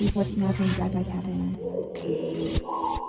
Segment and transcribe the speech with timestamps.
[0.00, 2.99] She was nothing but a cat.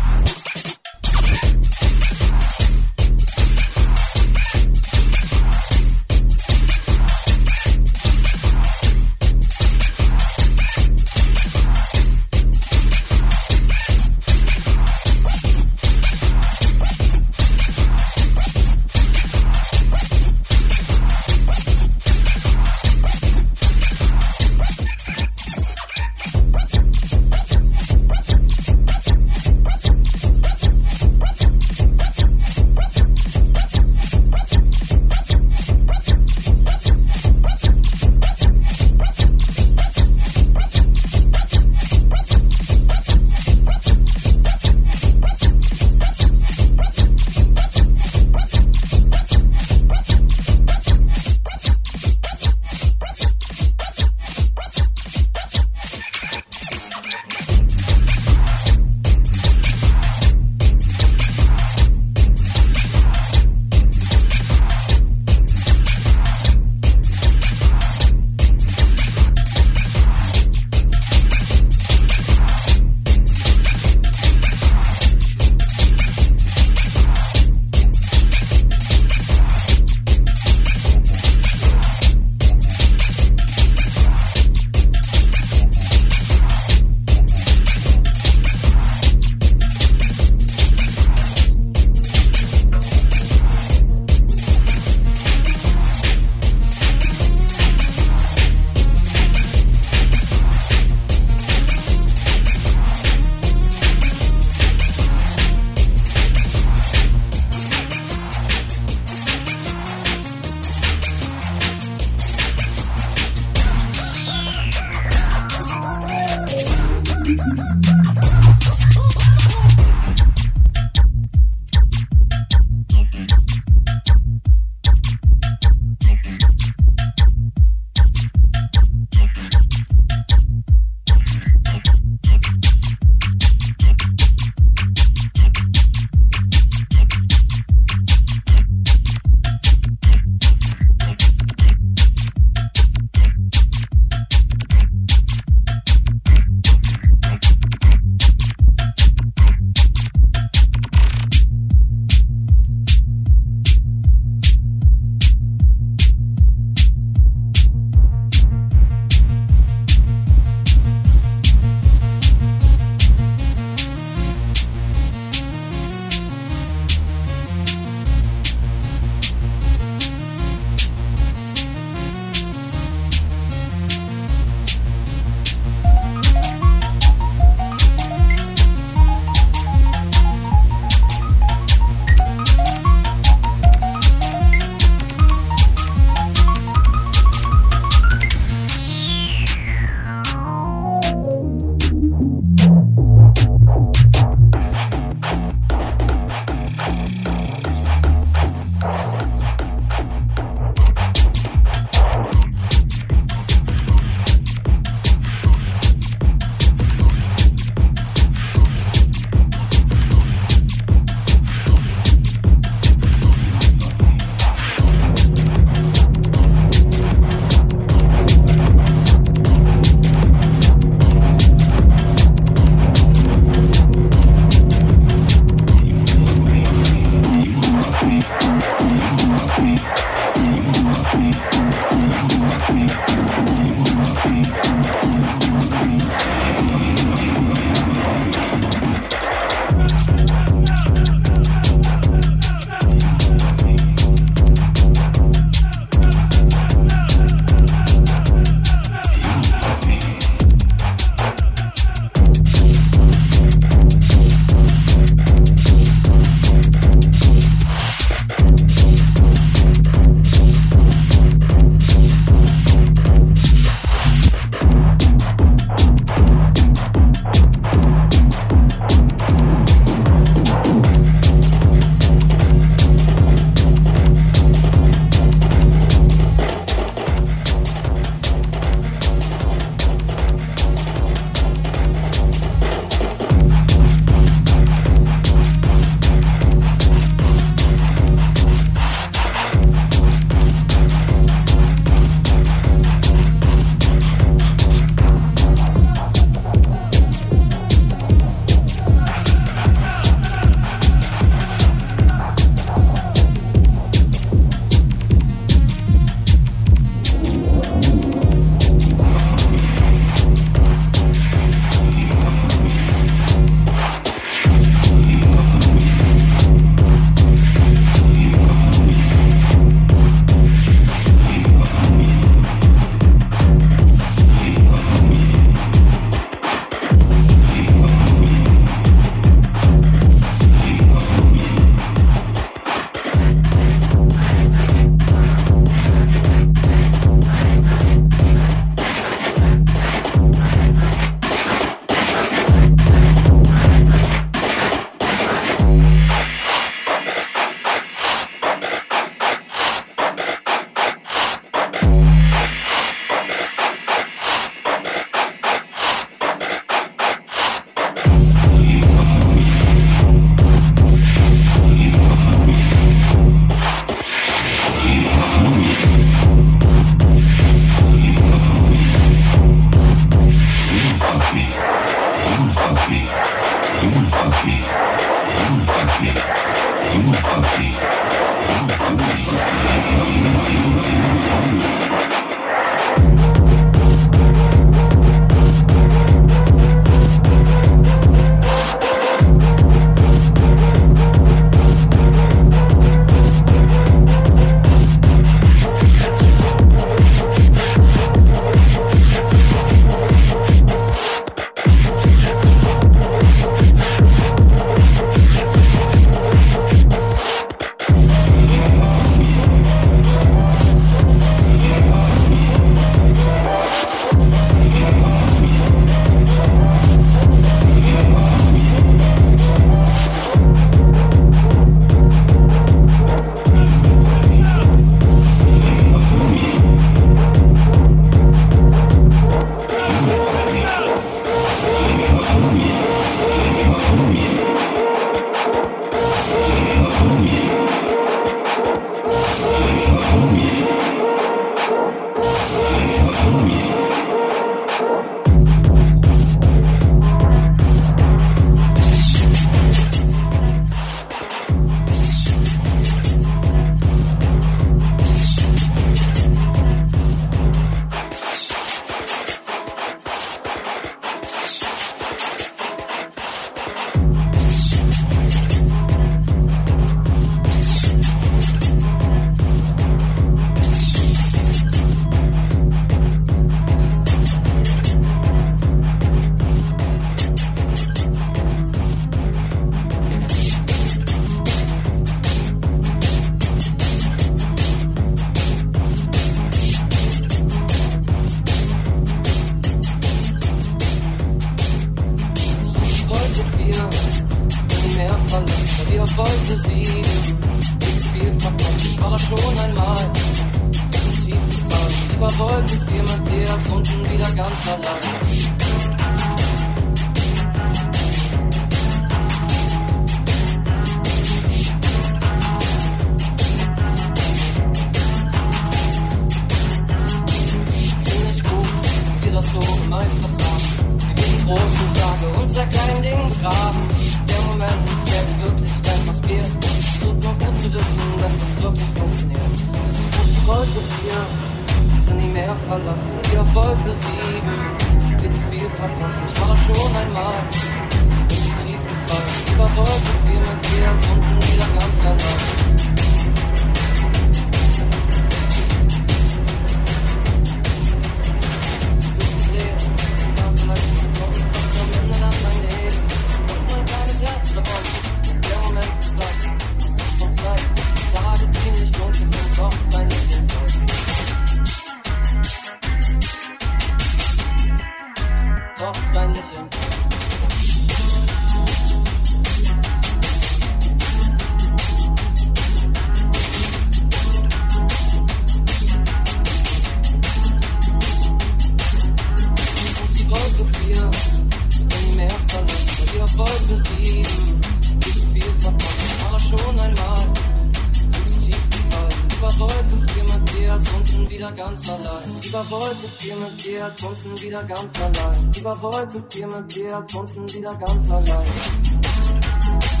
[594.41, 595.51] Wieder ganz allein.
[595.59, 600.00] Über Wolken, vier mit dir, unten wieder ganz allein.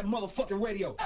[0.00, 0.96] that motherfucking radio.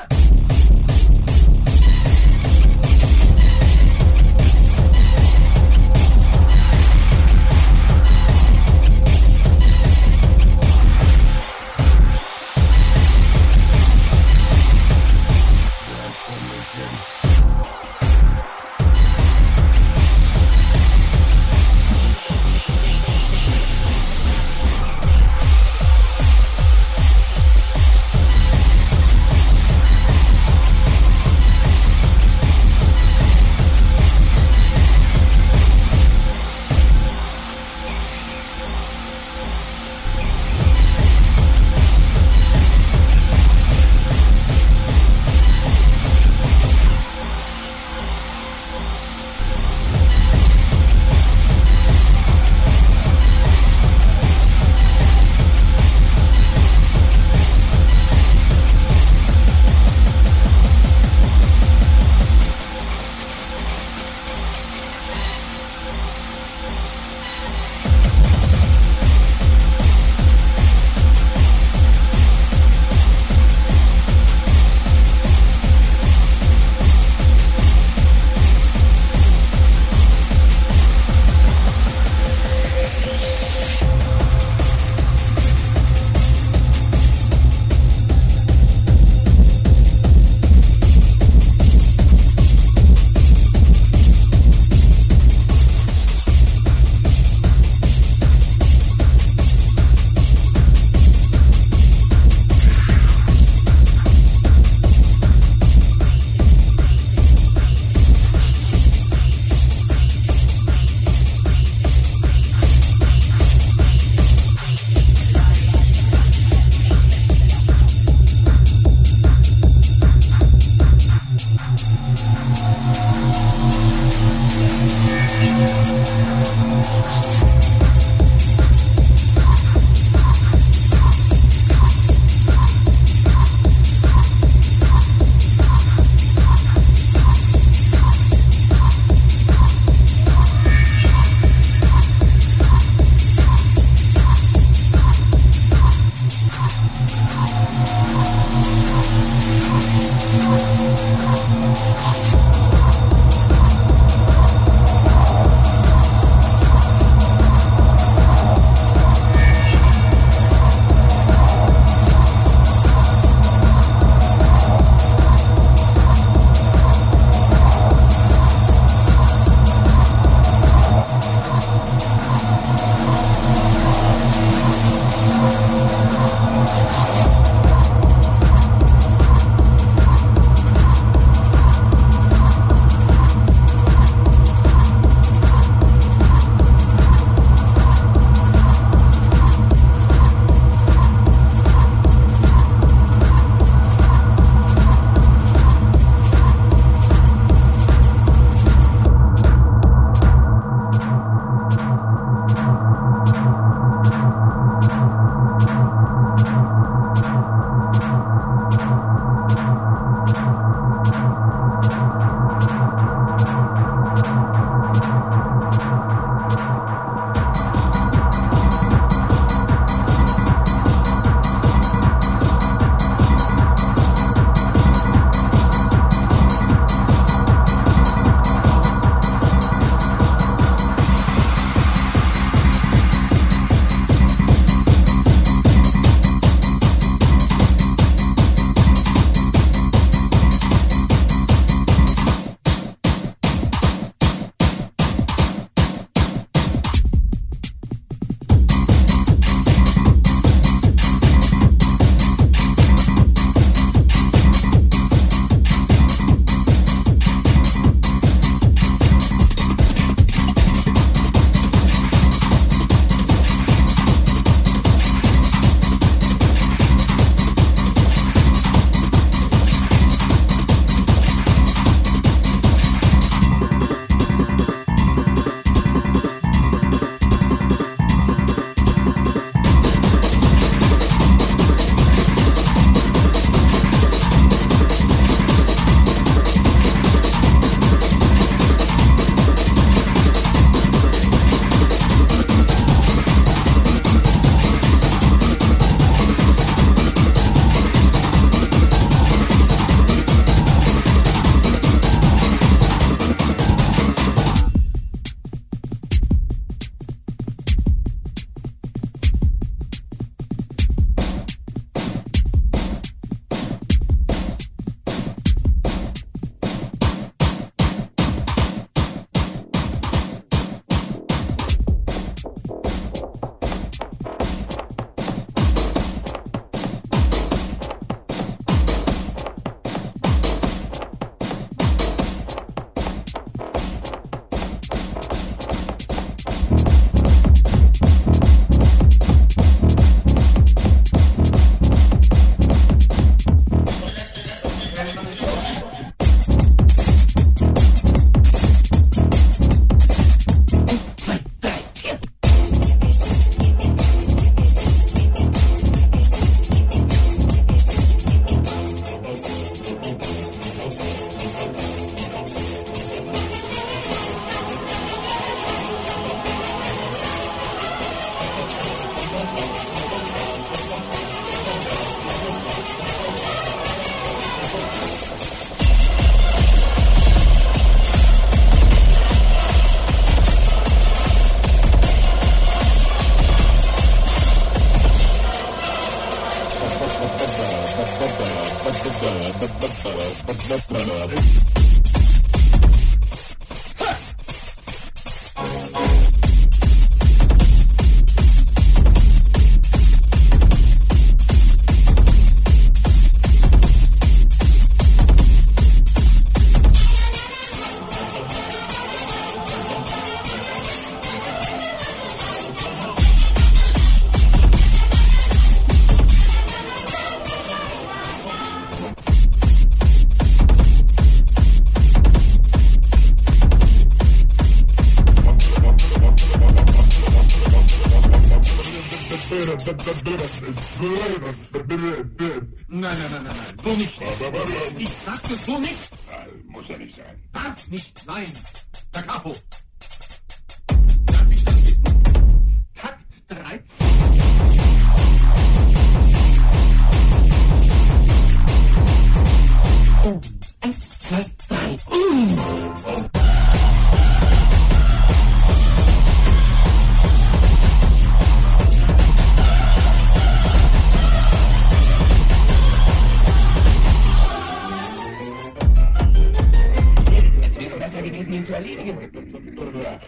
[468.84, 470.20] línea que me permite torturar.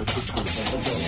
[0.00, 0.99] 不出，不出，不出，不出。